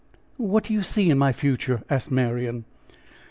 What 0.37 0.63
do 0.63 0.73
you 0.73 0.81
see 0.81 1.11
in 1.11 1.19
my 1.19 1.31
future?" 1.31 1.83
asked 1.87 2.09
Marian. 2.09 2.65